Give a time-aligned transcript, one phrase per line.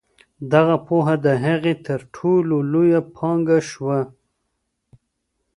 [0.53, 3.99] دغه پوهه د هغې تر ټولو لویه پانګه شوه.